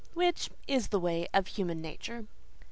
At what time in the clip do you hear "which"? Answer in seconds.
0.15-0.49